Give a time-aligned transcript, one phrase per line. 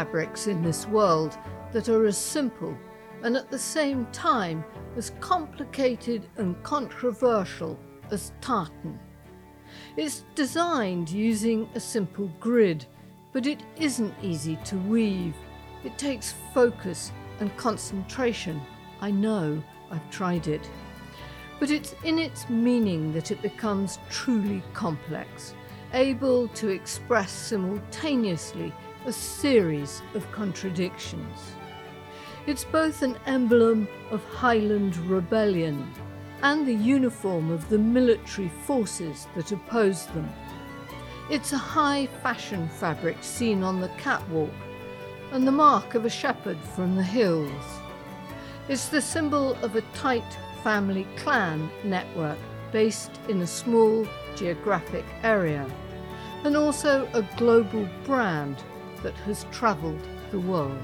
[0.00, 1.36] fabrics in this world
[1.72, 2.74] that are as simple
[3.22, 4.64] and at the same time
[4.96, 7.78] as complicated and controversial
[8.10, 8.98] as tartan.
[9.98, 12.86] It's designed using a simple grid,
[13.32, 15.34] but it isn't easy to weave.
[15.84, 18.58] It takes focus and concentration.
[19.02, 20.66] I know, I've tried it.
[21.58, 25.52] But it's in its meaning that it becomes truly complex,
[25.92, 28.72] able to express simultaneously
[29.06, 31.54] a series of contradictions.
[32.46, 35.90] It's both an emblem of Highland rebellion
[36.42, 40.28] and the uniform of the military forces that oppose them.
[41.30, 44.50] It's a high fashion fabric seen on the catwalk
[45.32, 47.64] and the mark of a shepherd from the hills.
[48.68, 52.38] It's the symbol of a tight family clan network
[52.70, 55.66] based in a small geographic area,
[56.44, 58.62] and also a global brand
[59.02, 60.78] that has travelled the world.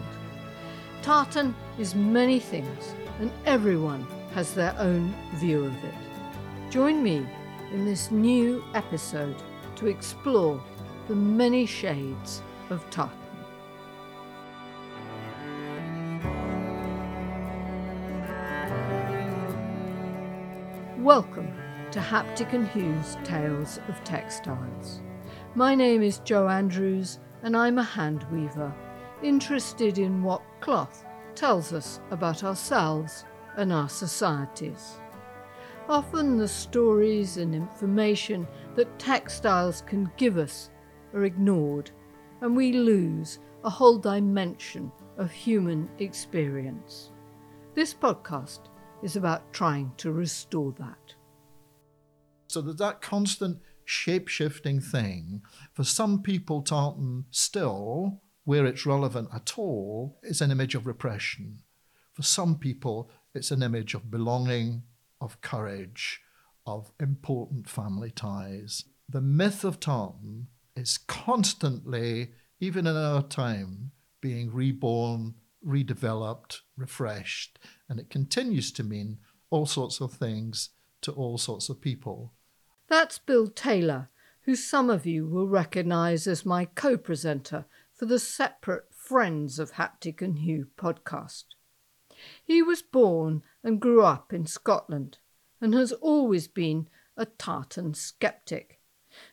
[1.02, 5.94] Tartan is many things, and everyone has their own view of it.
[6.70, 7.26] Join me
[7.72, 9.36] in this new episode
[9.76, 10.62] to explore
[11.08, 13.16] the many shades of tartan.
[20.98, 21.52] Welcome
[21.92, 25.02] to Haptic and Hue's Tales of Textiles.
[25.54, 28.74] My name is Jo Andrews and I'm a hand weaver,
[29.22, 31.04] interested in what cloth
[31.36, 33.24] tells us about ourselves
[33.56, 34.98] and our societies.
[35.88, 40.70] Often the stories and information that textiles can give us
[41.14, 41.92] are ignored,
[42.40, 47.12] and we lose a whole dimension of human experience.
[47.74, 48.62] This podcast
[49.04, 51.14] is about trying to restore that.
[52.48, 55.40] So there's that constant shape shifting thing.
[55.72, 61.60] For some people, tartan still, where it's relevant at all, is an image of repression.
[62.12, 64.82] For some people, it's an image of belonging,
[65.20, 66.20] of courage,
[66.66, 68.84] of important family ties.
[69.08, 77.58] The myth of tartan is constantly, even in our time, being reborn, redeveloped, refreshed,
[77.88, 79.18] and it continues to mean
[79.50, 80.70] all sorts of things
[81.02, 82.32] to all sorts of people.
[82.88, 84.10] That's Bill Taylor,
[84.42, 89.72] who some of you will recognise as my co presenter for the separate Friends of
[89.72, 91.44] Haptic and Hue podcast.
[92.44, 95.18] He was born and grew up in Scotland
[95.60, 98.78] and has always been a tartan skeptic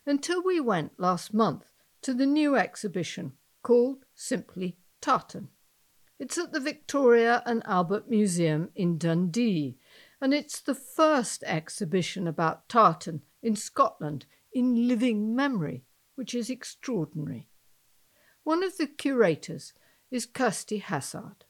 [0.06, 1.66] until we went last month
[2.02, 5.50] to the new exhibition called simply Tartan.
[6.18, 9.78] It's at the Victoria and Albert Museum in Dundee,
[10.20, 15.84] and it's the first exhibition about tartan in Scotland in living memory,
[16.16, 17.48] which is extraordinary.
[18.44, 19.74] One of the curators
[20.10, 21.44] is Kirsty Hassard.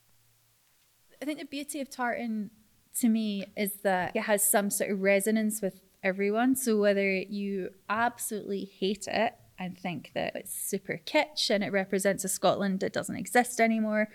[1.22, 2.52] I think the beauty of tartan
[3.00, 6.56] to me is that it has some sort of resonance with everyone.
[6.56, 12.24] So whether you absolutely hate it and think that it's super kitsch and it represents
[12.24, 14.10] a Scotland that doesn't exist anymore,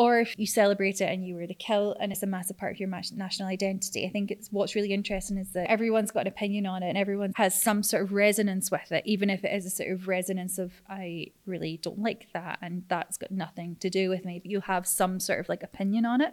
[0.00, 2.72] or if you celebrate it and you wear the kilt and it's a massive part
[2.72, 4.06] of your national identity.
[4.06, 6.96] I think it's what's really interesting is that everyone's got an opinion on it and
[6.96, 10.08] everyone has some sort of resonance with it, even if it is a sort of
[10.08, 14.38] resonance of I really don't like that and that's got nothing to do with me.
[14.38, 16.32] But you have some sort of like opinion on it.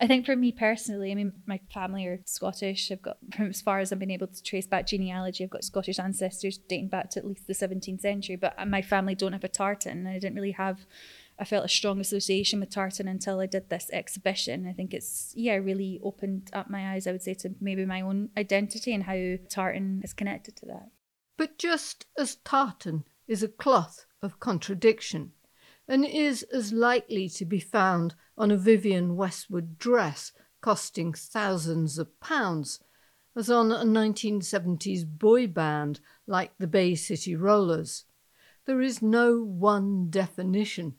[0.00, 2.90] I think for me personally, I mean, my family are Scottish.
[2.90, 5.64] I've got from as far as I've been able to trace back genealogy, I've got
[5.64, 8.36] Scottish ancestors dating back to at least the 17th century.
[8.36, 10.86] But uh, my family don't have a tartan, and I didn't really have
[11.38, 14.66] I felt a strong association with tartan until I did this exhibition.
[14.66, 17.06] I think it's yeah really opened up my eyes.
[17.06, 20.90] I would say to maybe my own identity and how tartan is connected to that.
[21.36, 25.32] But just as tartan is a cloth of contradiction,
[25.88, 32.18] and is as likely to be found on a Vivienne Westwood dress costing thousands of
[32.20, 32.80] pounds
[33.36, 38.04] as on a 1970s boy band like the Bay City Rollers.
[38.64, 40.94] There is no one definition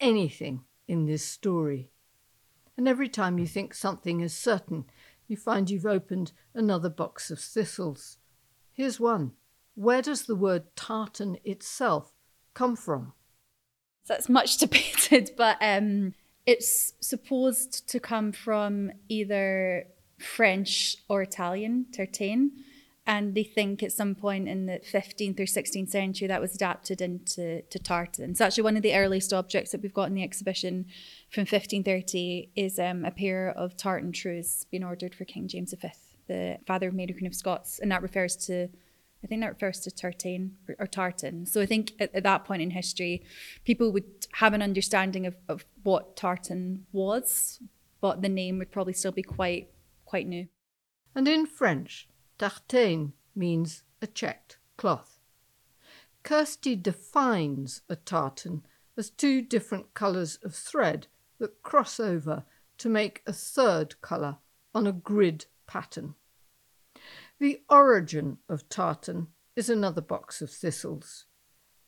[0.00, 1.90] anything in this story.
[2.76, 4.84] And every time you think something is certain,
[5.26, 8.18] you find you've opened another box of thistles.
[8.72, 9.32] Here's one.
[9.74, 12.12] Where does the word tartan itself
[12.54, 13.12] come from?
[14.06, 16.14] That's much debated, but um,
[16.46, 19.84] it's supposed to come from either
[20.18, 22.50] French or Italian, tartane
[23.08, 27.00] and they think at some point in the 15th or 16th century that was adapted
[27.00, 28.34] into to tartan.
[28.34, 30.84] So actually one of the earliest objects that we've got in the exhibition
[31.30, 35.88] from 1530 is um, a pair of tartan trews being ordered for King James V,
[36.28, 38.68] the father of Mary Queen of Scots, and that refers to
[39.24, 41.46] I think that refers to tartan or tartan.
[41.46, 43.24] So I think at, at that point in history,
[43.64, 47.58] people would have an understanding of, of what tartan was,
[48.00, 49.70] but the name would probably still be quite
[50.04, 50.46] quite new.
[51.16, 52.06] And in French,
[52.38, 55.18] tartane means a checked cloth.
[56.22, 58.64] Kirsty defines a tartan
[58.96, 61.06] as two different colours of thread
[61.38, 62.44] that cross over
[62.78, 64.38] to make a third colour
[64.74, 66.14] on a grid pattern.
[67.40, 71.26] The origin of tartan is another box of thistles,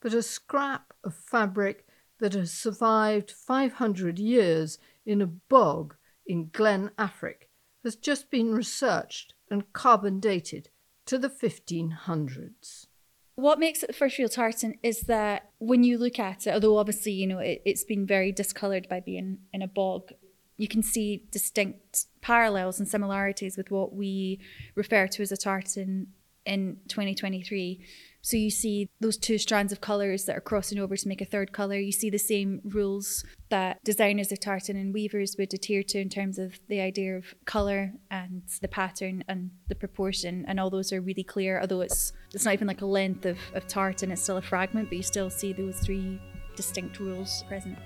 [0.00, 1.86] but a scrap of fabric
[2.18, 7.48] that has survived 500 years in a bog in Glen Affric
[7.82, 10.68] has just been researched and carbon dated
[11.06, 12.86] to the 1500s.
[13.34, 16.76] What makes it the first real tartan is that when you look at it, although
[16.76, 20.12] obviously, you know, it, it's been very discoloured by being in a bog,
[20.56, 24.40] you can see distinct parallels and similarities with what we
[24.74, 26.08] refer to as a tartan
[26.44, 27.82] in 2023.
[28.22, 31.24] So you see those two strands of colours that are crossing over to make a
[31.24, 31.76] third colour.
[31.76, 36.10] You see the same rules that designers of tartan and weavers would adhere to in
[36.10, 40.44] terms of the idea of colour and the pattern and the proportion.
[40.46, 43.38] And all those are really clear, although it's it's not even like a length of,
[43.54, 46.20] of tartan, it's still a fragment, but you still see those three
[46.56, 47.78] distinct rules present.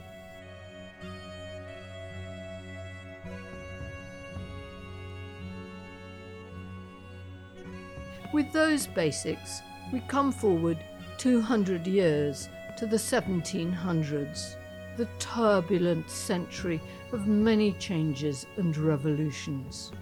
[8.32, 10.78] With those basics, we come forward
[11.19, 14.56] 200 years to the 1700s,
[14.96, 16.81] the turbulent century
[17.12, 19.92] of many changes and revolutions.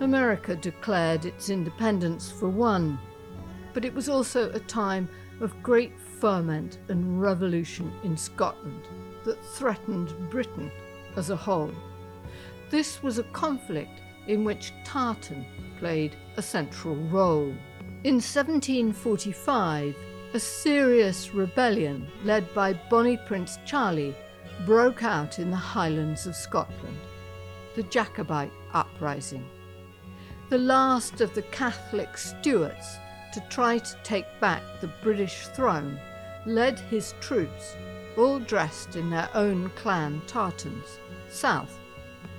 [0.00, 2.98] America declared its independence for one,
[3.72, 5.08] but it was also a time
[5.40, 8.82] of great ferment and revolution in Scotland
[9.24, 10.70] that threatened Britain
[11.16, 11.72] as a whole.
[12.70, 15.44] This was a conflict in which tartan
[15.78, 17.54] played a central role.
[18.04, 19.96] In 1745,
[20.34, 24.14] a serious rebellion led by Bonnie Prince Charlie
[24.66, 26.98] broke out in the Highlands of Scotland,
[27.74, 29.48] the Jacobite uprising.
[30.50, 32.98] The last of the Catholic Stuarts
[33.32, 35.98] to try to take back the British throne
[36.44, 37.74] led his troops,
[38.18, 40.98] all dressed in their own clan tartans,
[41.30, 41.80] south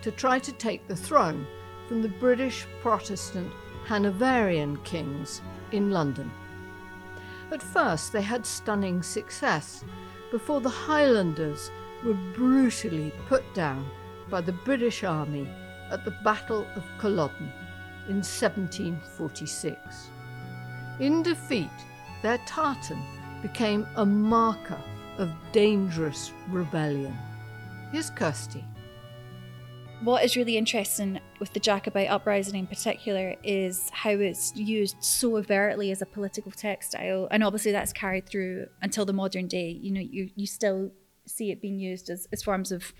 [0.04, 1.48] to try to take the throne
[1.88, 3.52] from the British Protestant
[3.88, 5.42] Hanoverian kings
[5.72, 6.32] in London.
[7.52, 9.84] At first, they had stunning success
[10.32, 11.72] before the Highlanders
[12.04, 13.90] were brutally put down
[14.30, 15.48] by the British Army
[15.92, 17.52] at the Battle of Culloden
[18.08, 20.10] in 1746.
[21.00, 21.70] In defeat,
[22.22, 23.04] their tartan
[23.42, 24.82] became a marker
[25.18, 27.16] of dangerous rebellion.
[27.92, 28.64] Here's Kirsty.
[30.06, 35.36] What is really interesting with the Jacobite uprising in particular is how it's used so
[35.38, 39.70] overtly as a political textile, and obviously that's carried through until the modern day.
[39.70, 40.92] You know, you you still
[41.26, 42.94] see it being used as, as forms of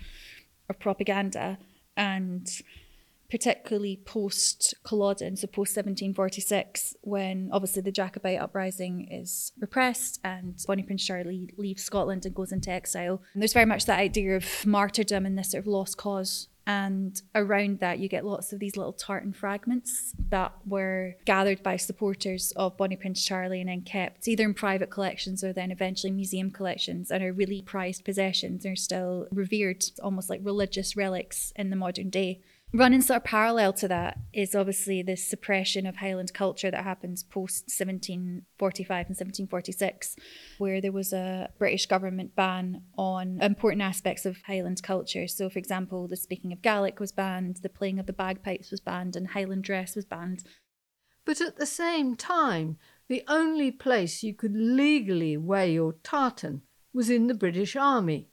[0.68, 1.58] of propaganda,
[1.96, 2.50] and
[3.30, 10.82] particularly post Culloden, so post 1746, when obviously the Jacobite uprising is repressed and Bonnie
[10.82, 13.22] Prince Charlie leaves Scotland and goes into exile.
[13.32, 17.20] And there's very much that idea of martyrdom and this sort of lost cause and
[17.34, 22.52] around that, you get lots of these little tartan fragments that were gathered by supporters
[22.56, 26.50] of Bonnie Prince Charlie and then kept either in private collections or then eventually museum
[26.50, 31.76] collections and are really prized possessions are still revered almost like religious relics in the
[31.76, 32.40] modern day.
[32.76, 37.22] Running sort of parallel to that is obviously the suppression of Highland culture that happens
[37.22, 40.14] post 1745 and 1746,
[40.58, 45.26] where there was a British government ban on important aspects of Highland culture.
[45.26, 48.80] So, for example, the speaking of Gaelic was banned, the playing of the bagpipes was
[48.80, 50.44] banned, and Highland dress was banned.
[51.24, 52.76] But at the same time,
[53.08, 56.60] the only place you could legally wear your tartan
[56.92, 58.28] was in the British Army,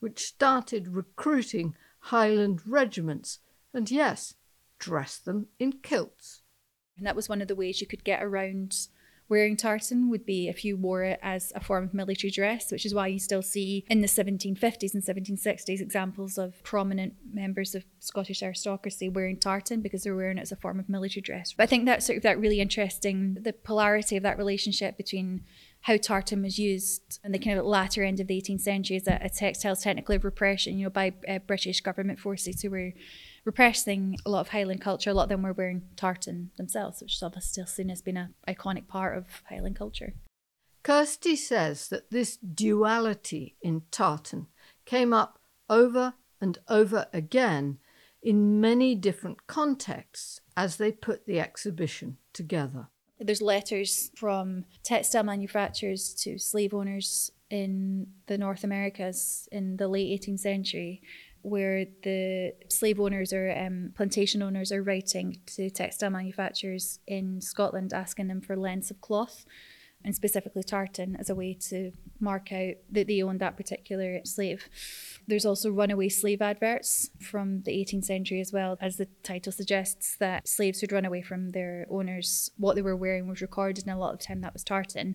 [0.00, 3.38] which started recruiting Highland regiments
[3.74, 4.34] and yes,
[4.78, 6.42] dress them in kilts.
[6.96, 8.88] And that was one of the ways you could get around
[9.28, 12.86] wearing tartan would be if you wore it as a form of military dress, which
[12.86, 17.84] is why you still see in the 1750s and 1760s examples of prominent members of
[17.98, 21.52] Scottish aristocracy wearing tartan because they're wearing it as a form of military dress.
[21.52, 25.42] But I think that's sort of that really interesting the polarity of that relationship between
[25.82, 29.06] how tartan was used in the kind of latter end of the 18th century as
[29.06, 32.92] a, a textile technically of repression, you know, by uh, British government forces who were
[33.46, 35.08] repressing a lot of Highland culture.
[35.08, 38.18] A lot of them were wearing tartan themselves, which is obviously still seen as being
[38.18, 40.12] an iconic part of Highland culture.
[40.82, 44.48] Kirsty says that this duality in tartan
[44.84, 45.38] came up
[45.70, 47.78] over and over again
[48.22, 52.88] in many different contexts as they put the exhibition together.
[53.18, 60.20] There's letters from textile manufacturers to slave owners in the North Americas in the late
[60.20, 61.02] 18th century
[61.46, 67.92] where the slave owners or um, plantation owners are writing to textile manufacturers in Scotland
[67.92, 69.46] asking them for lengths of cloth
[70.04, 74.68] and specifically tartan as a way to mark out that they owned that particular slave.
[75.28, 80.16] There's also runaway slave adverts from the 18th century as well, as the title suggests
[80.16, 83.94] that slaves who'd run away from their owners, what they were wearing was recorded, and
[83.94, 85.14] a lot of the time that was tartan.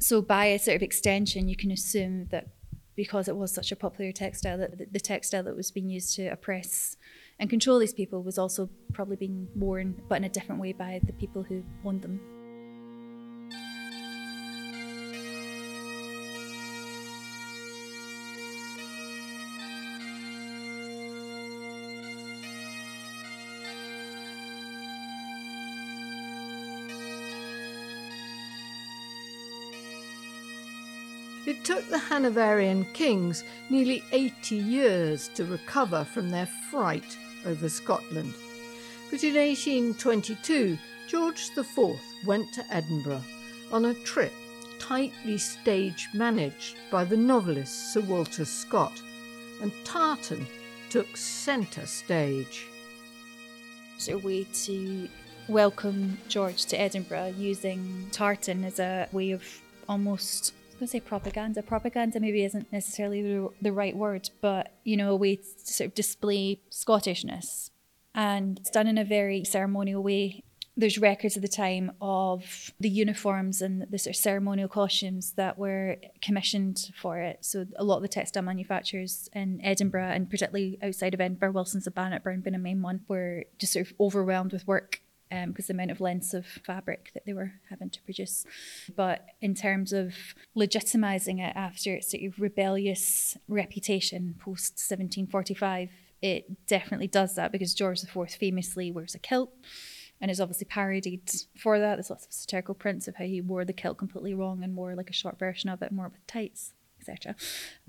[0.00, 2.48] So, by a sort of extension, you can assume that
[2.96, 6.26] because it was such a popular textile that the textile that was being used to
[6.26, 6.96] oppress
[7.38, 11.00] and control these people was also probably being worn but in a different way by
[11.04, 12.20] the people who owned them.
[31.72, 38.34] Took the Hanoverian kings nearly 80 years to recover from their fright over Scotland.
[39.10, 40.76] But in 1822,
[41.08, 43.22] George IV went to Edinburgh
[43.72, 44.34] on a trip
[44.78, 49.00] tightly stage managed by the novelist Sir Walter Scott,
[49.62, 50.46] and tartan
[50.90, 52.66] took centre stage.
[53.96, 55.08] It's a way to
[55.48, 59.42] welcome George to Edinburgh using tartan as a way of
[59.88, 60.52] almost
[60.82, 61.62] going to say propaganda.
[61.62, 63.22] Propaganda maybe isn't necessarily
[63.60, 67.70] the, right word, but you know, a way to sort of display Scottishness.
[68.16, 70.42] And it's done in a very ceremonial way.
[70.76, 75.56] There's records of the time of the uniforms and the sort of ceremonial costumes that
[75.56, 77.44] were commissioned for it.
[77.44, 81.86] So a lot of the textile manufacturers in Edinburgh and particularly outside of Edinburgh, Wilson's
[81.86, 85.01] of Bannockburn being a main one, were just sort of overwhelmed with work
[85.46, 88.44] because um, the amount of lengths of fabric that they were having to produce.
[88.94, 90.14] But in terms of
[90.56, 97.74] legitimizing it after its sort of rebellious reputation post 1745, it definitely does that because
[97.74, 99.52] George IV famously wears a kilt
[100.20, 101.96] and is obviously parodied for that.
[101.96, 104.94] There's lots of satirical prints of how he wore the kilt completely wrong and wore
[104.94, 107.34] like a short version of it, more with tights etc.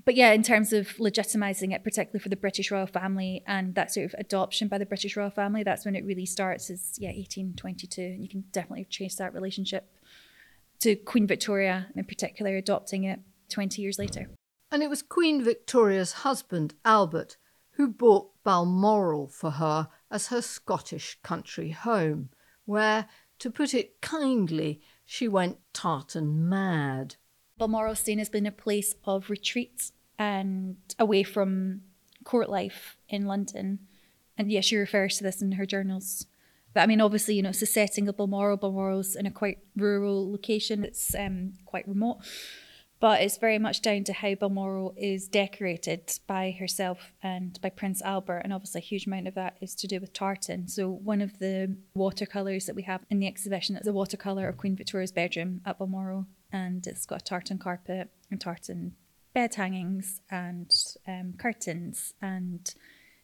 [0.04, 3.92] But yeah, in terms of legitimizing it, particularly for the British royal family and that
[3.92, 6.68] sort of adoption by the British royal family, that's when it really starts.
[6.68, 9.90] Is yeah, 1822, and you can definitely trace that relationship
[10.80, 14.28] to Queen Victoria in particular adopting it 20 years later.
[14.70, 17.36] And it was Queen Victoria's husband, Albert,
[17.72, 22.30] who bought Balmoral for her as her Scottish country home,
[22.64, 23.06] where,
[23.38, 27.16] to put it kindly, she went tartan mad.
[27.56, 31.82] Balmoral seen has been a place of retreat and away from
[32.24, 33.80] court life in London.
[34.36, 36.26] And yes, she refers to this in her journals.
[36.72, 38.56] But I mean, obviously, you know, it's the setting of Balmoral.
[38.56, 40.84] Balmoral's in a quite rural location.
[40.84, 42.18] It's um, quite remote.
[43.00, 48.00] But it's very much down to how Balmoral is decorated by herself and by Prince
[48.02, 48.38] Albert.
[48.38, 50.68] And obviously, a huge amount of that is to do with tartan.
[50.68, 54.56] So, one of the watercolours that we have in the exhibition is a watercolour of
[54.56, 58.94] Queen Victoria's bedroom at Balmoral and it's got a tartan carpet and tartan
[59.34, 60.72] bed hangings and
[61.06, 62.74] um, curtains and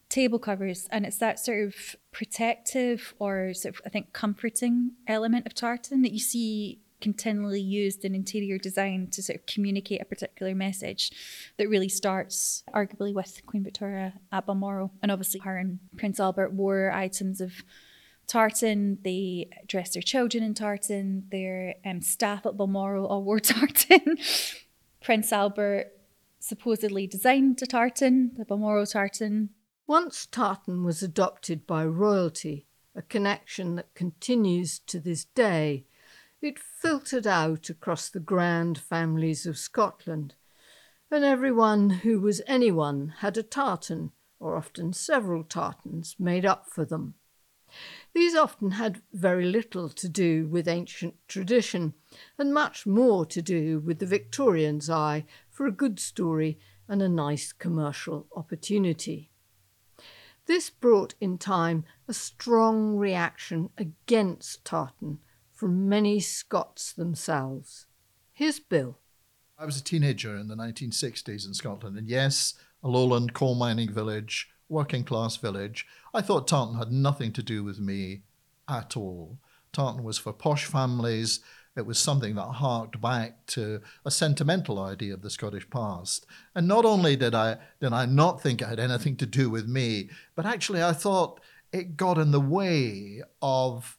[0.09, 5.47] table covers and it's that sort of protective or sort of i think comforting element
[5.47, 10.05] of tartan that you see continually used in interior design to sort of communicate a
[10.05, 11.13] particular message
[11.57, 16.53] that really starts arguably with queen victoria at balmoral and obviously her and prince albert
[16.53, 17.63] wore items of
[18.31, 18.99] tartan.
[19.03, 21.25] They dressed their children in tartan.
[21.31, 24.19] Their um, staff at Balmoral all wore tartan.
[25.01, 25.93] Prince Albert
[26.41, 29.51] supposedly designed a tartan, the Balmoral tartan.
[29.87, 35.85] Once tartan was adopted by royalty, a connection that continues to this day,
[36.41, 40.35] it filtered out across the grand families of Scotland,
[41.11, 46.85] and everyone who was anyone had a tartan, or often several tartans, made up for
[46.85, 47.15] them.
[48.13, 51.95] These often had very little to do with ancient tradition,
[52.39, 56.59] and much more to do with the Victorian's eye for a good story
[56.89, 59.31] and a nice commercial opportunity.
[60.47, 65.21] This brought in time a strong reaction against tartan
[65.53, 67.87] from many Scots themselves.
[68.33, 68.99] Here's Bill.
[69.59, 73.93] I was a teenager in the 1960s in Scotland, and yes, a lowland coal mining
[73.93, 75.87] village working class village.
[76.15, 78.23] I thought tartan had nothing to do with me
[78.69, 79.39] at all.
[79.73, 81.41] Tartan was for posh families.
[81.77, 86.27] It was something that harked back to a sentimental idea of the Scottish past.
[86.55, 89.67] And not only did I did I not think it had anything to do with
[89.67, 91.41] me, but actually I thought
[91.73, 93.97] it got in the way of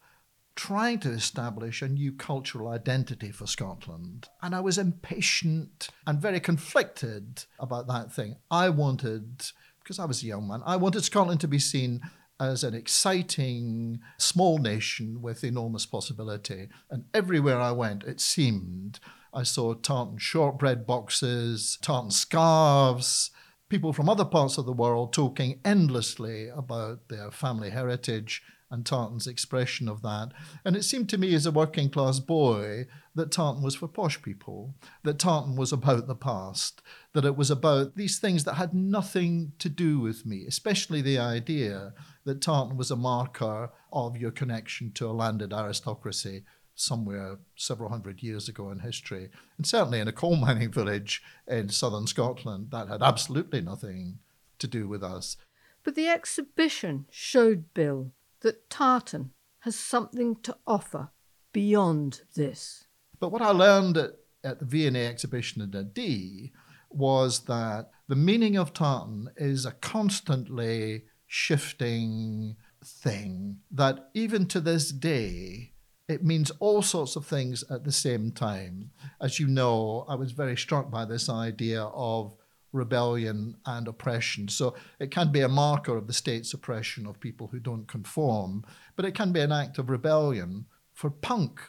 [0.56, 4.28] trying to establish a new cultural identity for Scotland.
[4.42, 8.36] And I was impatient and very conflicted about that thing.
[8.50, 9.51] I wanted,
[9.83, 12.01] because I was a young man, I wanted Scotland to be seen
[12.39, 16.69] as an exciting small nation with enormous possibility.
[16.89, 19.00] And everywhere I went, it seemed
[19.33, 23.31] I saw tartan shortbread boxes, tartan scarves,
[23.69, 28.41] people from other parts of the world talking endlessly about their family heritage
[28.72, 30.32] and Tartan's expression of that.
[30.63, 34.22] And it seemed to me as a working class boy that Tartan was for posh
[34.22, 34.74] people,
[35.04, 36.82] that Tartan was about the past,
[37.13, 41.20] that it was about these things that had nothing to do with me, especially the
[41.20, 47.90] idea that Tartan was a marker of your connection to a landed aristocracy somewhere several
[47.90, 49.30] hundred years ago in history.
[49.58, 54.20] And certainly in a coal mining village in southern Scotland, that had absolutely nothing
[54.60, 55.36] to do with us.
[55.84, 61.10] But the exhibition showed Bill that tartan has something to offer
[61.53, 62.86] beyond this.
[63.19, 64.12] But what I learned at,
[64.43, 66.51] at the V&A exhibition in Dundee
[66.89, 74.91] was that the meaning of tartan is a constantly shifting thing that even to this
[74.91, 75.71] day
[76.12, 78.91] it means all sorts of things at the same time.
[79.21, 82.36] As you know, I was very struck by this idea of
[82.72, 84.48] rebellion and oppression.
[84.48, 88.66] So it can be a marker of the state's oppression of people who don't conform,
[88.96, 90.66] but it can be an act of rebellion.
[90.94, 91.62] For punk,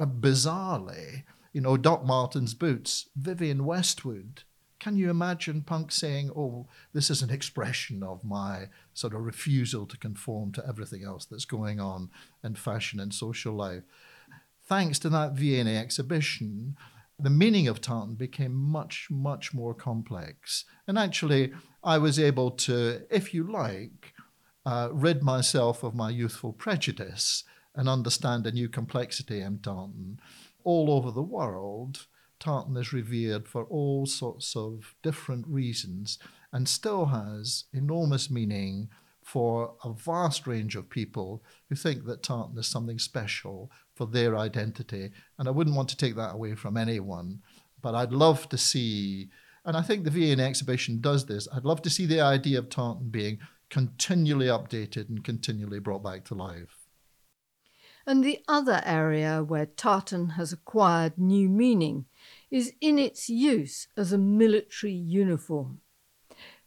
[0.00, 4.42] bizarrely, you know, Doc Martens boots, Vivienne Westwood.
[4.78, 9.86] Can you imagine punk saying, oh, this is an expression of my sort of refusal
[9.86, 12.10] to conform to everything else that's going on
[12.44, 13.84] in fashion and social life?
[14.64, 16.76] Thanks to that V&A exhibition,
[17.18, 20.64] the meaning of tartan became much, much more complex.
[20.86, 21.52] And actually,
[21.82, 24.12] I was able to, if you like,
[24.66, 30.18] uh, rid myself of my youthful prejudice and understand a new complexity in tartan.
[30.64, 32.06] All over the world,
[32.38, 36.18] tartan is revered for all sorts of different reasons
[36.52, 38.88] and still has enormous meaning
[39.22, 44.36] for a vast range of people who think that tartan is something special for their
[44.36, 45.10] identity.
[45.38, 47.42] And I wouldn't want to take that away from anyone,
[47.82, 49.30] but I'd love to see,
[49.64, 52.68] and I think the V&A exhibition does this, I'd love to see the idea of
[52.68, 53.38] tartan being
[53.70, 56.76] continually updated and continually brought back to life.
[58.06, 62.04] And the other area where tartan has acquired new meaning
[62.50, 65.80] is in its use as a military uniform.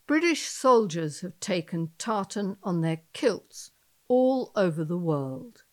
[0.05, 3.71] British soldiers have taken tartan on their kilts
[4.07, 5.63] all over the world.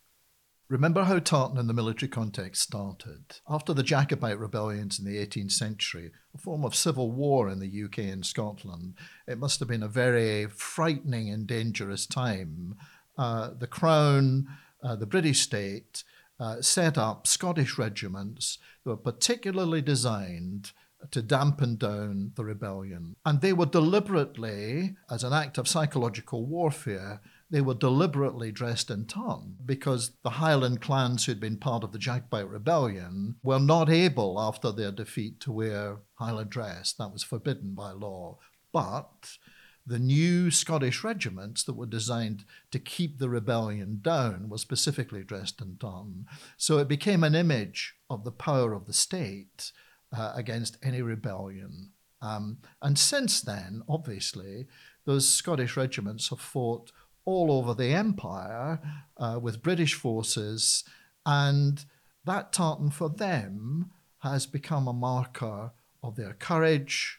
[0.68, 3.38] Remember how tartan in the military context started.
[3.48, 7.84] After the Jacobite rebellions in the 18th century, a form of civil war in the
[7.84, 8.94] UK and Scotland,
[9.28, 12.74] it must have been a very frightening and dangerous time.
[13.16, 14.48] Uh, the Crown,
[14.82, 16.02] uh, the British state,
[16.40, 20.72] uh, set up Scottish regiments that were particularly designed
[21.12, 23.14] to dampen down the rebellion.
[23.24, 29.06] And they were deliberately, as an act of psychological warfare, they were deliberately dressed in
[29.06, 34.40] tartan because the Highland clans who'd been part of the Jacobite rebellion were not able,
[34.40, 36.92] after their defeat, to wear Highland dress.
[36.92, 38.38] That was forbidden by law.
[38.72, 39.38] But
[39.86, 45.60] the new Scottish regiments that were designed to keep the rebellion down were specifically dressed
[45.60, 46.26] in tartan.
[46.56, 49.70] So it became an image of the power of the state
[50.16, 51.92] uh, against any rebellion.
[52.20, 54.66] Um, and since then, obviously,
[55.04, 56.90] those Scottish regiments have fought
[57.26, 58.80] all over the empire
[59.18, 60.84] uh, with British forces,
[61.26, 61.84] and
[62.24, 67.18] that tartan for them has become a marker of their courage,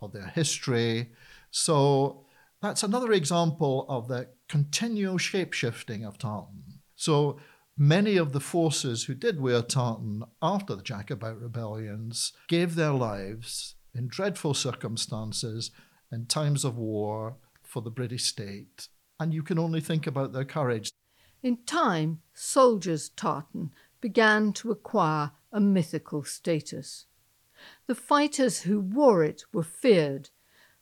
[0.00, 1.12] of their history.
[1.52, 2.26] So
[2.60, 6.80] that's another example of the continual shapeshifting of tartan.
[6.96, 7.38] So
[7.76, 13.76] Many of the forces who did wear tartan after the Jacobite rebellions gave their lives
[13.94, 15.70] in dreadful circumstances
[16.10, 18.88] in times of war for the British state.
[19.22, 20.90] And you can only think about their courage.
[21.44, 27.06] In time, soldiers' tartan began to acquire a mythical status.
[27.86, 30.30] The fighters who wore it were feared,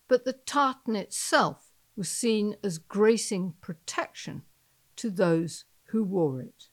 [0.08, 4.44] but the tartan itself was seen as gracing protection
[4.96, 6.68] to those who wore it.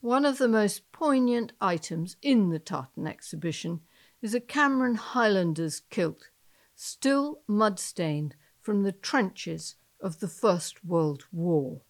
[0.00, 3.80] One of the most poignant items in the tartan exhibition
[4.22, 6.30] is a Cameron Highlanders kilt,
[6.76, 11.80] still mud stained from the trenches of the First World War.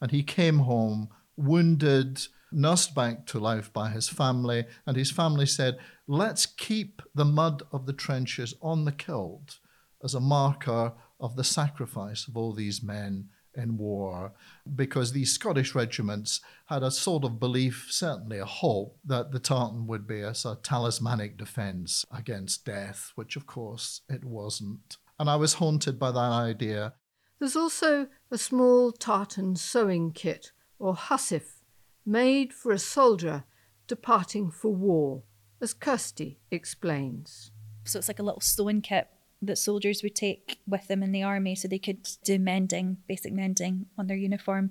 [0.00, 5.46] And he came home wounded, nursed back to life by his family, and his family
[5.46, 9.58] said, Let's keep the mud of the trenches on the kilt
[10.02, 14.32] as a marker of the sacrifice of all these men in war
[14.74, 19.86] because these Scottish regiments had a sort of belief, certainly a hope, that the tartan
[19.86, 24.96] would be a sort of talismanic defense against death, which of course it wasn't.
[25.18, 26.94] And I was haunted by that idea.
[27.42, 31.64] There's also a small tartan sewing kit, or hussif,
[32.06, 33.42] made for a soldier
[33.88, 35.24] departing for war,
[35.60, 37.50] as Kirsty explains.
[37.82, 39.08] So it's like a little sewing kit
[39.42, 43.32] that soldiers would take with them in the army so they could do mending, basic
[43.32, 44.70] mending on their uniform.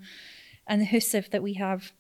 [0.66, 1.92] And the hussif that we have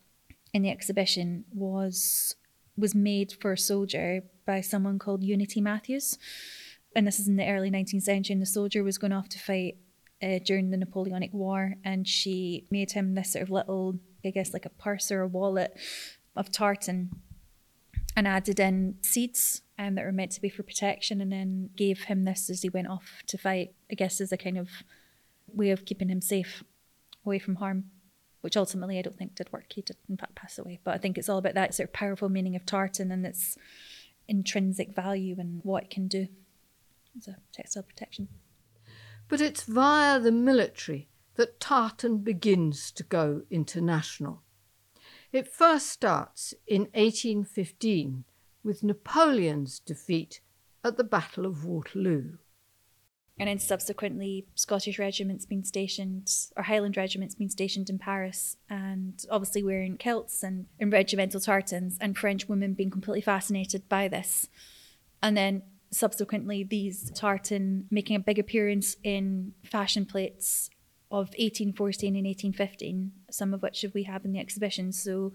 [0.53, 2.37] in the exhibition was
[2.77, 6.17] was made for a soldier by someone called Unity Matthews.
[6.95, 9.37] And this is in the early 19th century, and the soldier was going off to
[9.39, 9.75] fight
[10.21, 14.53] uh, during the Napoleonic War, and she made him this sort of little, I guess,
[14.53, 15.77] like a purse or a wallet
[16.35, 17.11] of tartan
[18.15, 22.03] and added in seeds um, that were meant to be for protection and then gave
[22.03, 24.69] him this as he went off to fight, I guess, as a kind of
[25.53, 26.63] way of keeping him safe
[27.25, 27.85] away from harm,
[28.41, 29.65] which ultimately I don't think did work.
[29.73, 30.79] He did, in fact, pass away.
[30.83, 33.57] But I think it's all about that sort of powerful meaning of tartan and its
[34.27, 36.27] intrinsic value and what it can do
[37.17, 38.27] as a textile protection.
[39.31, 44.41] But it's via the military that tartan begins to go international.
[45.31, 48.25] It first starts in 1815
[48.61, 50.41] with Napoleon's defeat
[50.83, 52.39] at the Battle of Waterloo.
[53.39, 59.23] And then subsequently, Scottish regiments being stationed, or Highland regiments being stationed in Paris, and
[59.31, 64.49] obviously wearing kilts and, and regimental tartans, and French women being completely fascinated by this.
[65.23, 65.61] And then
[65.91, 70.69] subsequently, these tartan making a big appearance in fashion plates
[71.11, 74.91] of 1814 and 1815, some of which we have in the exhibition.
[74.91, 75.33] So,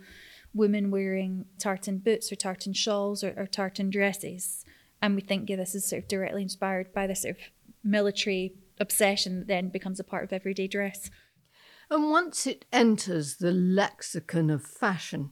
[0.55, 4.65] women wearing tartan boots or tartan shawls or, or tartan dresses.
[5.03, 7.43] And we think yeah, this is sort of directly inspired by this sort of
[7.85, 11.11] military obsession that then becomes a part of everyday dress.
[11.91, 15.31] And once it enters the lexicon of fashion,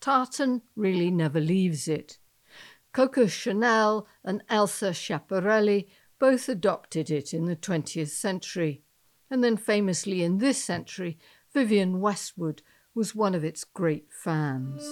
[0.00, 2.18] tartan really never leaves it.
[2.94, 8.84] Coco Chanel and Elsa Schiaparelli both adopted it in the 20th century
[9.30, 11.18] and then famously in this century,
[11.52, 12.62] Vivienne Westwood
[12.94, 14.82] was one of its great fans.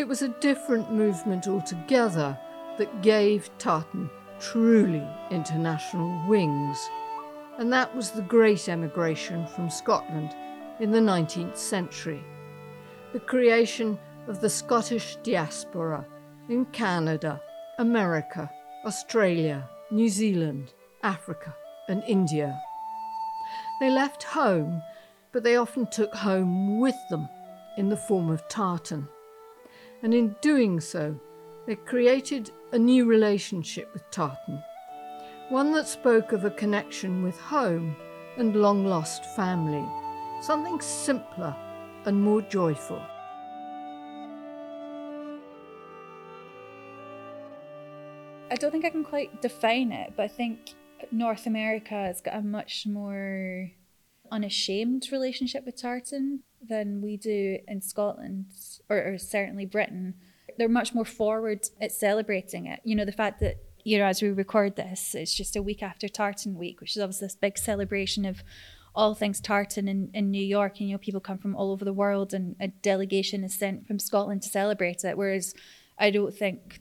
[0.00, 2.36] It was a different movement altogether
[2.78, 4.08] that gave tartan
[4.40, 6.88] truly international wings
[7.58, 10.34] and that was the great emigration from Scotland
[10.80, 12.24] in the 19th century.
[13.12, 16.06] The creation of the Scottish diaspora
[16.48, 17.38] in Canada,
[17.78, 18.50] America,
[18.86, 21.54] Australia, New Zealand, Africa,
[21.88, 22.58] and India.
[23.80, 24.82] They left home,
[25.32, 27.28] but they often took home with them
[27.76, 29.06] in the form of tartan.
[30.02, 31.18] And in doing so,
[31.66, 34.62] they created a new relationship with tartan
[35.50, 37.96] one that spoke of a connection with home
[38.36, 39.84] and long lost family,
[40.40, 41.54] something simpler
[42.04, 43.02] and more joyful.
[48.48, 50.74] I don't think I can quite define it, but I think
[51.10, 53.72] North America has got a much more
[54.30, 58.46] unashamed relationship with tartan than we do in Scotland,
[58.88, 60.14] or, or certainly Britain.
[60.58, 62.80] They're much more forward at celebrating it.
[62.84, 65.82] You know, the fact that you know, as we record this, it's just a week
[65.82, 68.42] after Tartan Week, which is obviously this big celebration of
[68.94, 70.80] all things tartan in, in New York.
[70.80, 73.86] And, you know, people come from all over the world and a delegation is sent
[73.86, 75.16] from Scotland to celebrate it.
[75.16, 75.54] Whereas
[75.98, 76.80] I don't think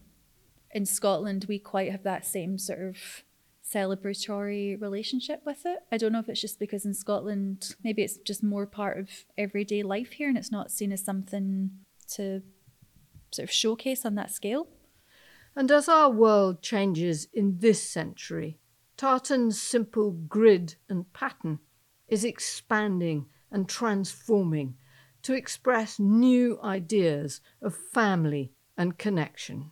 [0.71, 3.23] in Scotland we quite have that same sort of
[3.73, 5.79] celebratory relationship with it.
[5.91, 9.09] I don't know if it's just because in Scotland, maybe it's just more part of
[9.37, 11.71] everyday life here and it's not seen as something
[12.13, 12.41] to
[13.31, 14.67] sort of showcase on that scale.
[15.55, 18.59] And as our world changes in this century,
[18.97, 21.59] tartan's simple grid and pattern
[22.07, 24.75] is expanding and transforming
[25.21, 29.71] to express new ideas of family and connection.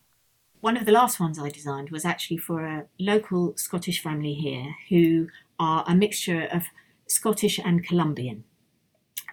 [0.60, 4.76] One of the last ones I designed was actually for a local Scottish family here
[4.90, 5.28] who
[5.60, 6.64] are a mixture of
[7.08, 8.44] Scottish and Colombian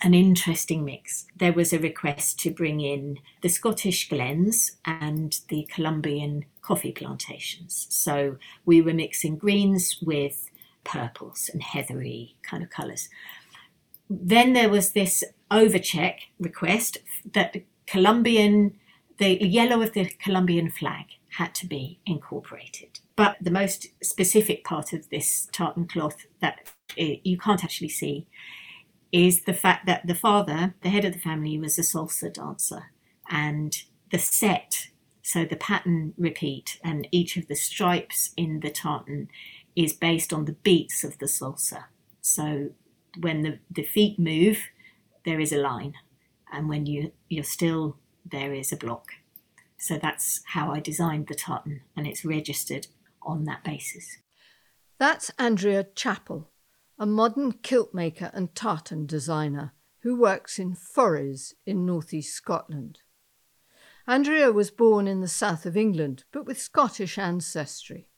[0.04, 1.26] an interesting mix.
[1.36, 7.86] There was a request to bring in the Scottish glens and the Colombian coffee plantations.
[7.88, 10.50] So we were mixing greens with
[10.84, 13.08] purples and heathery kind of colours.
[14.10, 16.98] Then there was this overcheck request
[17.32, 17.56] that
[17.86, 18.78] Colombian,
[19.18, 23.00] the yellow of the Colombian flag had to be incorporated.
[23.16, 28.26] But the most specific part of this tartan cloth that eh, you can't actually see
[29.12, 32.90] is the fact that the father, the head of the family, was a salsa dancer,
[33.30, 33.76] and
[34.10, 34.88] the set,
[35.22, 39.28] so the pattern repeat, and each of the stripes in the tartan
[39.76, 41.84] is based on the beats of the salsa.
[42.20, 42.70] So
[43.20, 44.58] when the, the feet move,
[45.24, 45.94] there is a line,
[46.52, 49.12] and when you, you're still, there is a block.
[49.78, 52.86] So that's how I designed the tartan, and it's registered
[53.22, 54.18] on that basis.
[54.98, 56.50] That's Andrea Chappell,
[56.98, 63.00] a modern kilt maker and tartan designer who works in Forres in northeast Scotland.
[64.06, 68.08] Andrea was born in the south of England, but with Scottish ancestry.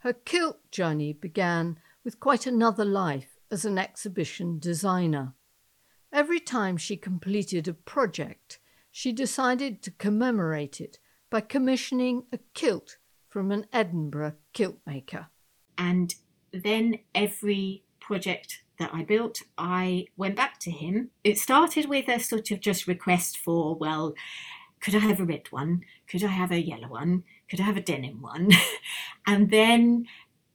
[0.00, 5.34] Her kilt journey began with quite another life as an exhibition designer.
[6.12, 8.60] Every time she completed a project,
[8.96, 12.96] she decided to commemorate it by commissioning a kilt
[13.28, 15.26] from an Edinburgh kilt maker.
[15.76, 16.14] And
[16.50, 21.10] then every project that I built, I went back to him.
[21.24, 24.14] It started with a sort of just request for, well,
[24.80, 25.82] could I have a red one?
[26.08, 27.24] Could I have a yellow one?
[27.50, 28.52] Could I have a denim one?
[29.26, 30.06] and then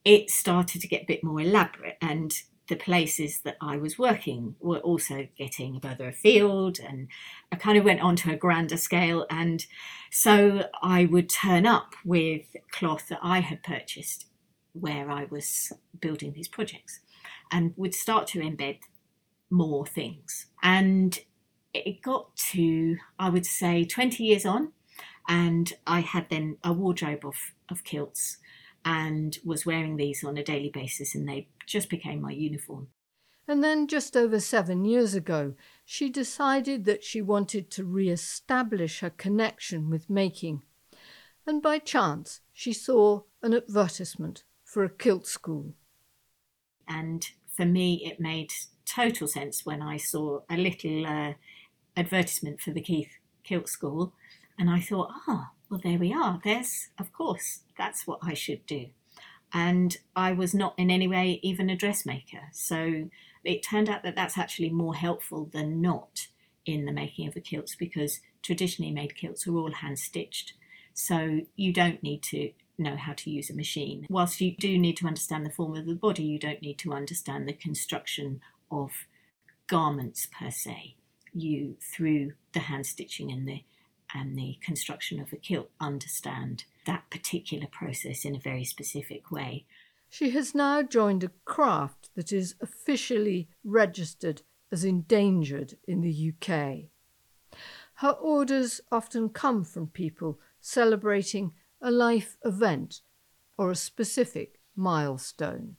[0.03, 2.33] it started to get a bit more elaborate and
[2.71, 7.09] the places that I was working were also getting further afield, and
[7.51, 9.25] I kind of went on to a grander scale.
[9.29, 9.65] And
[10.09, 14.27] so I would turn up with cloth that I had purchased
[14.71, 17.01] where I was building these projects
[17.51, 18.79] and would start to embed
[19.49, 20.45] more things.
[20.63, 21.19] And
[21.73, 24.71] it got to, I would say, 20 years on,
[25.27, 27.35] and I had then a wardrobe of,
[27.69, 28.37] of kilts
[28.85, 32.87] and was wearing these on a daily basis, and they just became my uniform.
[33.47, 38.99] And then, just over seven years ago, she decided that she wanted to re establish
[38.99, 40.61] her connection with making.
[41.45, 45.73] And by chance, she saw an advertisement for a kilt school.
[46.87, 48.51] And for me, it made
[48.85, 51.33] total sense when I saw a little uh,
[51.97, 54.13] advertisement for the Keith Kilt School.
[54.57, 56.39] And I thought, ah, oh, well, there we are.
[56.43, 58.87] There's, of course, that's what I should do.
[59.53, 62.43] And I was not in any way even a dressmaker.
[62.51, 63.09] So
[63.43, 66.27] it turned out that that's actually more helpful than not
[66.65, 70.53] in the making of the kilts because traditionally made kilts are all hand stitched.
[70.93, 74.07] So you don't need to know how to use a machine.
[74.09, 76.93] Whilst you do need to understand the form of the body, you don't need to
[76.93, 78.91] understand the construction of
[79.67, 80.95] garments per se.
[81.33, 83.63] You, through the hand stitching and the
[84.13, 89.65] and the construction of a kilt understand that particular process in a very specific way.
[90.09, 96.89] She has now joined a craft that is officially registered as endangered in the UK.
[97.95, 103.01] Her orders often come from people celebrating a life event
[103.57, 105.75] or a specific milestone.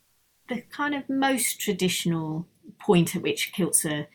[0.48, 2.46] The kind of most traditional
[2.78, 4.06] point at which kilts are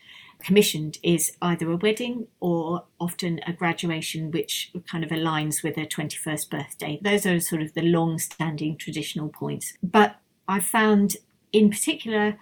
[0.42, 5.86] commissioned is either a wedding or often a graduation, which kind of aligns with a
[5.86, 6.98] 21st birthday.
[7.02, 9.74] Those are sort of the long standing traditional points.
[9.82, 11.16] But I've found,
[11.52, 12.38] in particular,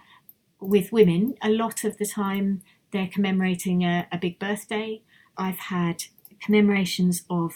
[0.59, 5.01] with women, a lot of the time they're commemorating a, a big birthday.
[5.37, 6.03] I've had
[6.39, 7.53] commemorations of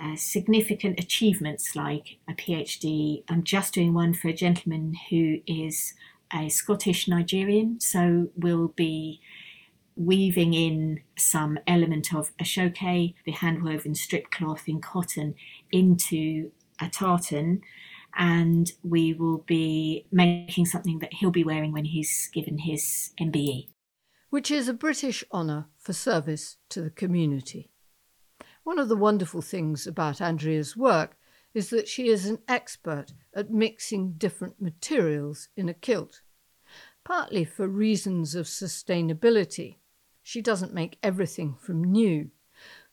[0.00, 3.24] uh, significant achievements like a PhD.
[3.28, 5.94] I'm just doing one for a gentleman who is
[6.32, 9.20] a Scottish Nigerian, so will be
[9.96, 15.34] weaving in some element of Aso Oke, the hand-woven strip cloth in cotton,
[15.72, 17.62] into a tartan,
[18.16, 23.68] and we will be making something that he'll be wearing when he's given his MBE.
[24.30, 27.70] Which is a British honour for service to the community.
[28.64, 31.16] One of the wonderful things about Andrea's work
[31.54, 36.20] is that she is an expert at mixing different materials in a kilt,
[37.04, 39.76] partly for reasons of sustainability
[40.26, 42.30] she doesn't make everything from new,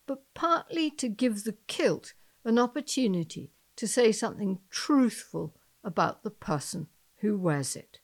[0.06, 2.14] but partly to give the kilt
[2.46, 6.86] an opportunity to say something truthful about the person
[7.22, 7.98] who wears it.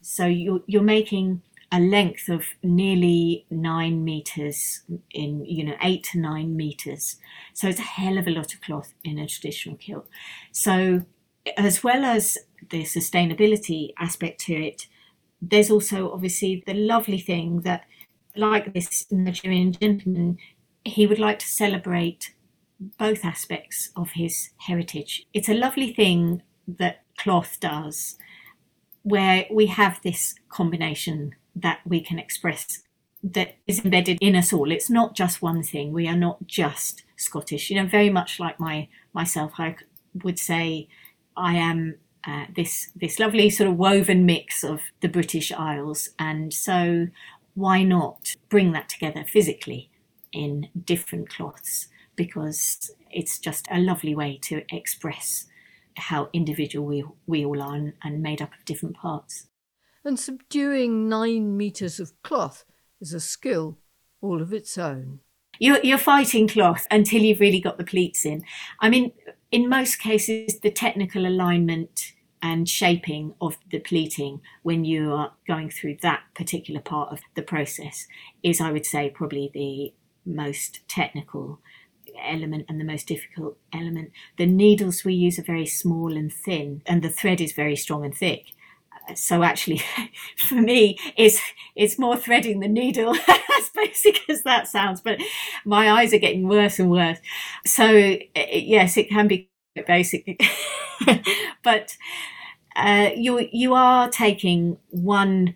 [0.00, 6.18] So you're, you're making a length of nearly nine meters in, you know, eight to
[6.18, 7.16] nine meters.
[7.52, 10.08] So it's a hell of a lot of cloth in a traditional kilt.
[10.52, 11.04] So,
[11.58, 12.38] as well as
[12.70, 14.86] the sustainability aspect to it,
[15.42, 17.84] there's also obviously the lovely thing that
[18.36, 20.38] like this Nigerian gentleman,
[20.84, 22.32] he would like to celebrate
[22.98, 25.26] both aspects of his heritage.
[25.32, 28.16] It's a lovely thing that cloth does,
[29.02, 32.82] where we have this combination that we can express
[33.22, 34.70] that is embedded in us all.
[34.70, 35.92] It's not just one thing.
[35.92, 37.70] We are not just Scottish.
[37.70, 39.76] You know, very much like my myself, I
[40.22, 40.88] would say
[41.36, 46.52] I am uh, this this lovely sort of woven mix of the British Isles, and
[46.52, 47.06] so
[47.54, 49.90] why not bring that together physically
[50.32, 51.88] in different cloths?
[52.16, 55.46] Because it's just a lovely way to express
[55.96, 59.46] how individual we, we all are and, and made up of different parts.
[60.04, 62.64] And subduing nine metres of cloth
[63.00, 63.78] is a skill
[64.20, 65.20] all of its own.
[65.60, 68.42] You're, you're fighting cloth until you've really got the pleats in.
[68.80, 69.12] I mean,
[69.52, 72.13] in most cases, the technical alignment
[72.44, 77.42] and shaping of the pleating when you are going through that particular part of the
[77.42, 78.06] process
[78.44, 79.94] is, I would say, probably the
[80.30, 81.60] most technical
[82.22, 84.12] element and the most difficult element.
[84.38, 88.04] The needles we use are very small and thin, and the thread is very strong
[88.04, 88.52] and thick.
[89.14, 89.82] So actually,
[90.36, 91.40] for me, it's
[91.76, 95.00] it's more threading the needle, as basic as that sounds.
[95.00, 95.20] But
[95.64, 97.18] my eyes are getting worse and worse.
[97.66, 99.50] So eh, yes, it can be
[99.86, 100.40] basic,
[101.62, 101.96] but
[102.76, 105.54] uh, you you are taking one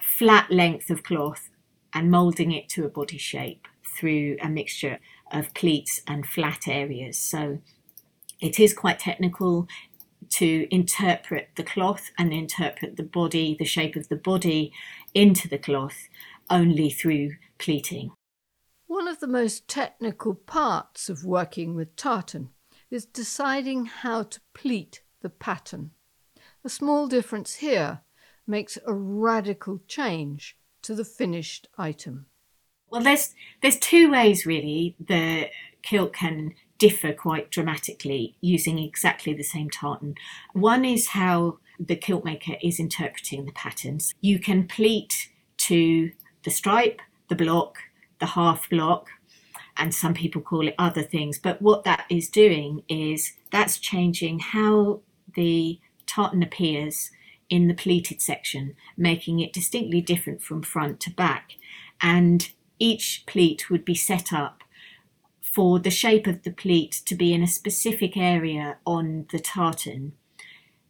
[0.00, 1.50] flat length of cloth
[1.92, 4.98] and molding it to a body shape through a mixture
[5.32, 7.18] of pleats and flat areas.
[7.18, 7.58] So
[8.40, 9.66] it is quite technical
[10.28, 14.72] to interpret the cloth and interpret the body, the shape of the body
[15.14, 16.08] into the cloth
[16.50, 18.12] only through pleating.
[18.86, 22.50] One of the most technical parts of working with tartan
[22.90, 25.90] is deciding how to pleat the pattern.
[26.66, 28.00] A small difference here
[28.44, 32.26] makes a radical change to the finished item.
[32.90, 35.48] Well, there's there's two ways really the
[35.82, 40.16] kilt can differ quite dramatically using exactly the same tartan.
[40.54, 44.12] One is how the kilt maker is interpreting the patterns.
[44.20, 45.28] You can pleat
[45.68, 46.10] to
[46.42, 47.76] the stripe, the block,
[48.18, 49.06] the half block,
[49.76, 51.38] and some people call it other things.
[51.38, 55.02] But what that is doing is that's changing how
[55.36, 57.10] the tartan appears
[57.48, 61.52] in the pleated section, making it distinctly different from front to back.
[62.00, 64.62] And each pleat would be set up
[65.40, 70.12] for the shape of the pleat to be in a specific area on the tartan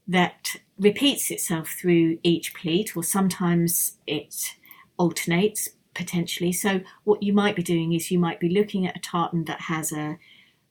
[0.09, 4.55] that repeats itself through each pleat, or sometimes it
[4.99, 6.53] alternates potentially.
[6.53, 9.63] So, what you might be doing is you might be looking at a tartan that
[9.63, 10.19] has a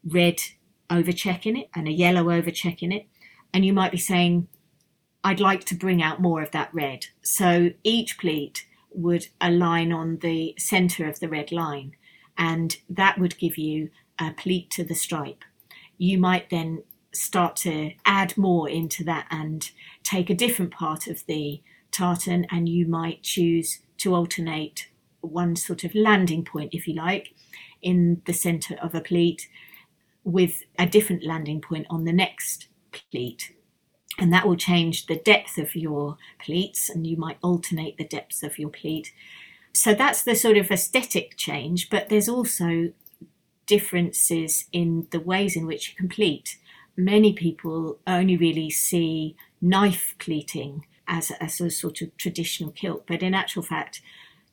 [0.03, 0.39] red
[0.89, 3.07] overcheck in it and a yellow overcheck in it,
[3.55, 4.49] and you might be saying,
[5.23, 7.05] I'd like to bring out more of that red.
[7.21, 11.95] So, each pleat would align on the center of the red line,
[12.37, 15.45] and that would give you a pleat to the stripe.
[15.97, 19.71] You might then start to add more into that and
[20.03, 24.89] take a different part of the tartan, and you might choose to alternate
[25.21, 27.33] one sort of landing point, if you like,
[27.81, 29.47] in the center of a pleat
[30.25, 32.67] with a different landing point on the next
[33.11, 33.53] pleat
[34.17, 38.43] and that will change the depth of your pleats and you might alternate the depths
[38.43, 39.11] of your pleat.
[39.73, 42.93] So that's the sort of aesthetic change but there's also
[43.65, 46.57] differences in the ways in which you complete
[46.97, 53.21] many people only really see knife pleating as, as a sort of traditional kilt but
[53.21, 54.01] in actual fact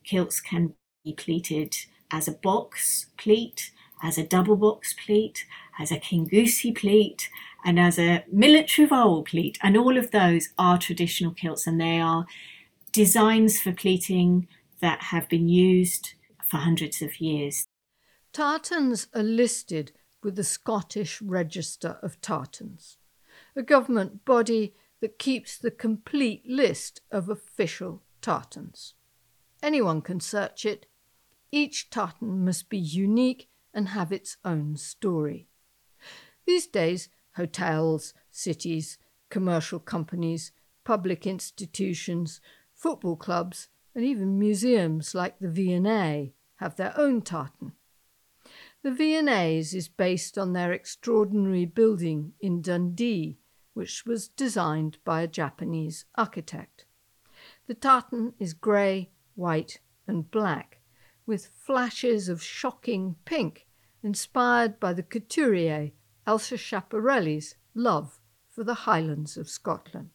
[0.05, 0.75] kilts can
[1.05, 1.75] be pleated
[2.11, 3.71] as a box pleat
[4.03, 5.45] as a double box pleat
[5.79, 7.29] as a kingussie pleat
[7.65, 9.59] and as a military vowel pleat.
[9.63, 12.27] And all of those are traditional kilts and they are
[12.93, 14.49] designs for pleating
[14.81, 17.67] that have been used for hundreds of years.
[18.33, 22.99] Tartans are listed with the Scottish Register of Tartans,
[23.57, 28.95] a government body that keeps the complete list of official tartans.
[29.63, 30.87] Anyone can search it.
[31.51, 35.49] Each tartan must be unique and have its own story.
[36.47, 38.99] These days, hotels, cities,
[39.31, 40.53] commercial companies,
[40.85, 42.41] public institutions,
[42.75, 47.73] football clubs, and even museums like the V&A have their own tartan.
[48.83, 53.39] The V&A's is based on their extraordinary building in Dundee,
[53.75, 56.85] which was designed by a Japanese architect.
[57.67, 60.81] The tartan is grey, white, and black,
[61.27, 63.67] with flashes of shocking pink,
[64.03, 65.93] inspired by the couturier
[66.27, 70.11] Elsa Schiaparelli's love for the Highlands of Scotland.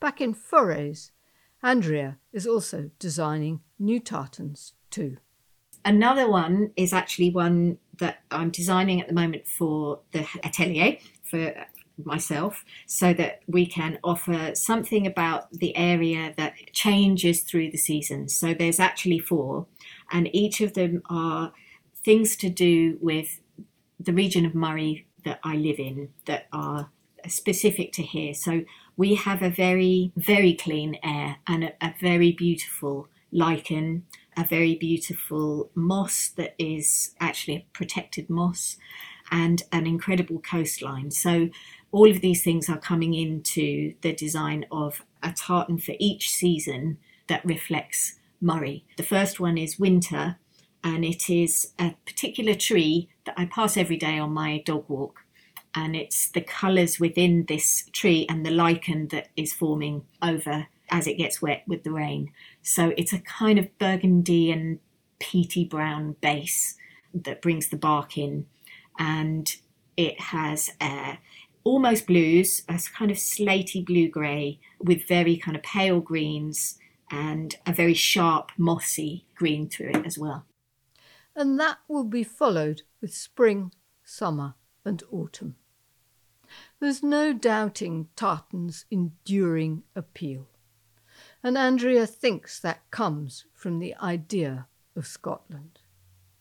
[0.00, 1.12] Back in Forres,
[1.62, 5.18] Andrea is also designing new tartans too.
[5.84, 11.54] Another one is actually one that I'm designing at the moment for the atelier for
[12.04, 18.34] myself so that we can offer something about the area that changes through the seasons.
[18.34, 19.66] So there's actually four,
[20.10, 21.52] and each of them are
[22.04, 23.40] things to do with
[24.04, 26.90] the region of Moray that I live in that are
[27.28, 28.34] specific to here.
[28.34, 28.64] So
[28.96, 34.04] we have a very, very clean air and a, a very beautiful lichen,
[34.36, 38.76] a very beautiful moss that is actually a protected moss,
[39.30, 41.10] and an incredible coastline.
[41.10, 41.48] So
[41.90, 46.98] all of these things are coming into the design of a tartan for each season
[47.28, 48.82] that reflects Moray.
[48.96, 50.36] The first one is winter,
[50.84, 55.20] and it is a particular tree that I pass every day on my dog walk.
[55.74, 61.06] And it's the colours within this tree and the lichen that is forming over as
[61.06, 62.30] it gets wet with the rain.
[62.62, 64.80] So it's a kind of burgundy and
[65.18, 66.76] peaty brown base
[67.14, 68.46] that brings the bark in.
[68.98, 69.54] And
[69.96, 71.14] it has uh,
[71.64, 76.78] almost blues, a kind of slaty blue grey with very kind of pale greens
[77.10, 80.44] and a very sharp mossy green through it as well
[81.34, 83.72] and that will be followed with spring,
[84.04, 84.54] summer,
[84.84, 85.56] and autumn.
[86.80, 90.48] There's no doubting tartan's enduring appeal,
[91.42, 95.78] and Andrea thinks that comes from the idea of Scotland.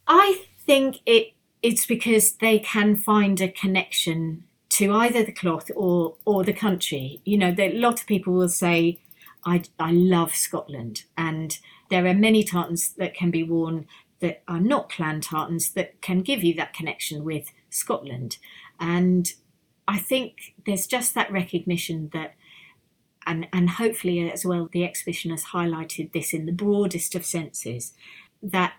[0.07, 6.15] I think it it's because they can find a connection to either the cloth or
[6.25, 7.21] or the country.
[7.23, 8.99] You know, a lot of people will say,
[9.45, 11.57] "I I love Scotland," and
[11.89, 13.87] there are many tartans that can be worn
[14.21, 18.37] that are not clan tartans that can give you that connection with Scotland.
[18.79, 19.31] And
[19.87, 22.35] I think there's just that recognition that,
[23.25, 27.93] and, and hopefully as well, the exhibition has highlighted this in the broadest of senses,
[28.41, 28.73] that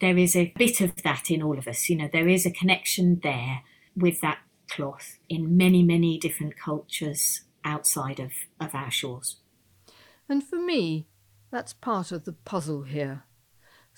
[0.00, 1.88] there is a bit of that in all of us.
[1.88, 3.62] You know, there is a connection there
[3.96, 4.38] with that
[4.70, 9.36] cloth in many, many different cultures outside of, of our shores.
[10.28, 11.06] And for me,
[11.50, 13.24] that's part of the puzzle here.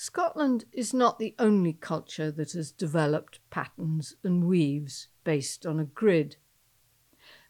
[0.02, 5.84] Scotland is not the only culture that has developed patterns and weaves based on a
[5.84, 6.36] grid.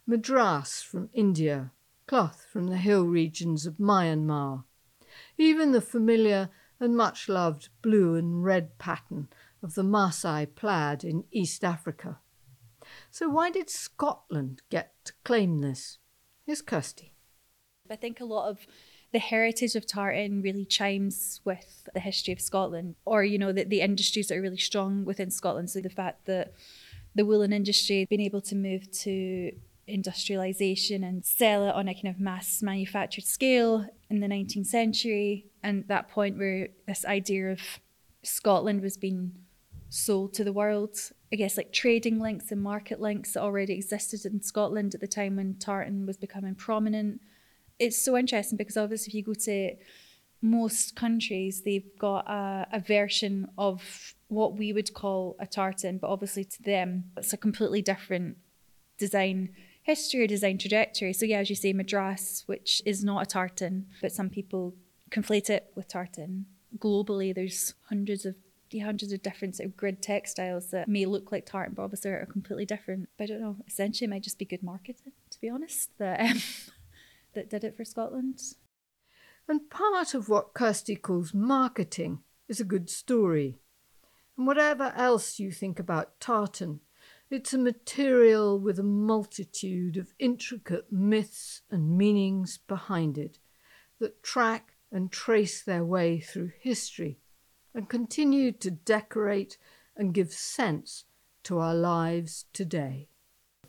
[0.05, 1.71] Madras from India,
[2.07, 4.65] cloth from the hill regions of Myanmar,
[5.37, 9.29] even the familiar and much loved blue and red pattern
[9.63, 12.19] of the Maasai plaid in East Africa.
[13.09, 15.99] So, why did Scotland get to claim this?
[16.45, 17.13] Here's Kirsty.
[17.89, 18.67] I think a lot of
[19.11, 23.65] the heritage of tartan really chimes with the history of Scotland, or you know, the,
[23.65, 25.69] the industries that are really strong within Scotland.
[25.69, 26.53] So the fact that
[27.13, 29.51] the woolen industry being able to move to
[29.85, 35.45] industrialization and sell it on a kind of mass manufactured scale in the 19th century,
[35.61, 37.59] and that point where this idea of
[38.23, 39.33] Scotland was being
[39.89, 40.97] sold to the world.
[41.33, 45.07] I guess like trading links and market links that already existed in Scotland at the
[45.07, 47.21] time when tartan was becoming prominent
[47.81, 49.75] it's so interesting because obviously if you go to
[50.41, 56.09] most countries, they've got a, a version of what we would call a tartan, but
[56.09, 58.37] obviously to them, it's a completely different
[58.97, 59.49] design
[59.83, 61.11] history or design trajectory.
[61.11, 64.75] So yeah, as you say, Madras, which is not a tartan, but some people
[65.09, 66.45] conflate it with tartan.
[66.77, 68.35] Globally, there's hundreds of
[68.79, 72.25] hundreds of different sort of grid textiles that may look like tartan, but obviously are
[72.25, 73.09] completely different.
[73.17, 73.57] But I don't know.
[73.67, 75.89] Essentially, it might just be good marketing, to be honest.
[75.97, 76.41] That um,
[77.33, 78.39] that did it for Scotland.
[79.47, 83.59] And part of what Kirsty calls marketing is a good story.
[84.37, 86.81] And whatever else you think about tartan,
[87.29, 93.39] it's a material with a multitude of intricate myths and meanings behind it
[93.99, 97.19] that track and trace their way through history
[97.73, 99.57] and continue to decorate
[99.95, 101.05] and give sense
[101.43, 103.07] to our lives today.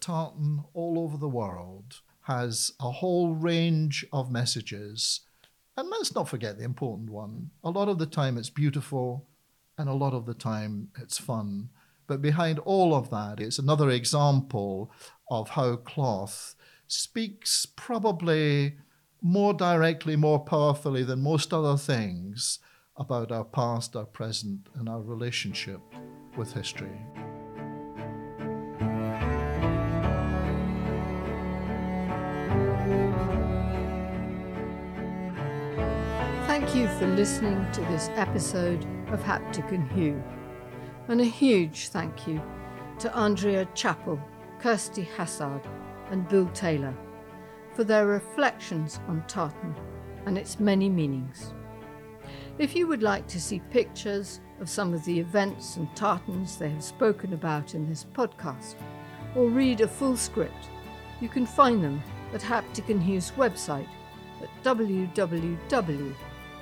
[0.00, 5.20] Tartan all over the world has a whole range of messages.
[5.76, 7.50] And let's not forget the important one.
[7.64, 9.26] A lot of the time it's beautiful,
[9.78, 11.70] and a lot of the time it's fun.
[12.06, 14.92] But behind all of that, it's another example
[15.30, 16.54] of how cloth
[16.86, 18.76] speaks probably
[19.22, 22.58] more directly, more powerfully than most other things
[22.96, 25.80] about our past, our present, and our relationship
[26.36, 27.00] with history.
[36.82, 40.20] You for listening to this episode of Haptic and Hue.
[41.06, 42.42] And a huge thank you
[42.98, 44.20] to Andrea Chappell,
[44.58, 45.64] Kirsty Hassard,
[46.10, 46.92] and Bill Taylor
[47.72, 49.76] for their reflections on tartan
[50.26, 51.54] and its many meanings.
[52.58, 56.70] If you would like to see pictures of some of the events and tartans they
[56.70, 58.74] have spoken about in this podcast,
[59.36, 60.68] or read a full script,
[61.20, 62.02] you can find them
[62.34, 63.88] at Haptic and Hue's website
[64.42, 66.14] at www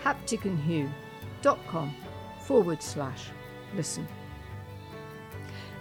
[0.02, 1.94] hapticandhue.com
[2.40, 3.30] forward slash
[3.74, 4.06] listen.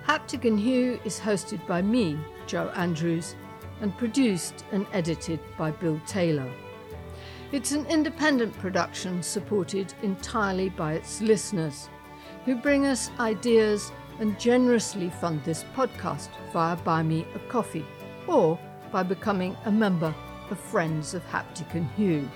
[0.06, 2.18] Haptic and Hue is hosted by me,
[2.48, 3.36] Jo Andrews,
[3.82, 6.50] and produced and edited by Bill Taylor.
[7.52, 11.90] It's an independent production supported entirely by its listeners,
[12.46, 17.86] who bring us ideas and generously fund this podcast via Buy Me a Coffee
[18.28, 18.60] or
[18.92, 20.14] by becoming a member
[20.50, 22.30] of Friends of Haptic and Hue.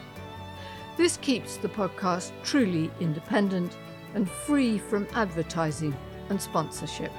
[0.96, 3.76] This keeps the podcast truly independent
[4.14, 5.96] and free from advertising
[6.30, 7.12] and sponsorship.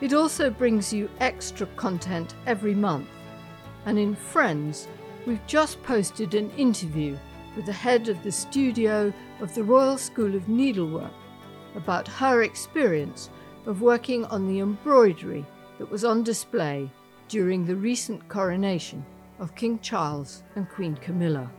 [0.00, 3.08] It also brings you extra content every month,
[3.84, 4.88] and in Friends,
[5.26, 7.18] we've just posted an interview
[7.54, 11.12] with the head of the studio of the Royal School of Needlework
[11.74, 13.28] about her experience
[13.66, 15.44] of working on the embroidery
[15.78, 16.90] that was on display
[17.28, 19.04] during the recent coronation
[19.38, 21.50] of King Charles and Queen Camilla.